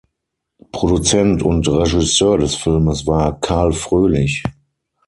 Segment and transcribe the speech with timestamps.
[0.71, 4.41] Produzent und Regisseur des Filmes war Carl Froelich.